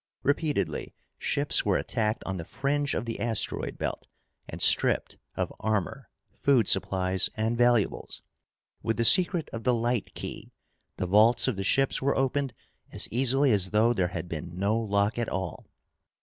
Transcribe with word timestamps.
Repeatedly, 0.23 0.95
ships 1.19 1.63
were 1.63 1.77
attacked 1.77 2.23
on 2.25 2.37
the 2.37 2.43
fringe 2.43 2.95
of 2.95 3.05
the 3.05 3.19
asteroid 3.19 3.77
belt 3.77 4.07
and 4.49 4.59
stripped 4.59 5.19
of 5.35 5.53
armor, 5.59 6.09
food 6.33 6.67
supplies, 6.67 7.29
and 7.35 7.55
valuables. 7.55 8.23
With 8.81 8.97
the 8.97 9.05
secret 9.05 9.47
of 9.53 9.63
the 9.63 9.75
light 9.75 10.15
key, 10.15 10.53
the 10.97 11.05
vaults 11.05 11.47
of 11.47 11.55
the 11.55 11.63
ships 11.63 12.01
were 12.01 12.17
opened 12.17 12.55
as 12.91 13.07
easily 13.11 13.51
as 13.51 13.69
though 13.69 13.93
there 13.93 14.07
had 14.07 14.27
been 14.27 14.57
no 14.57 14.75
lock 14.75 15.19
at 15.19 15.29
all. 15.29 15.67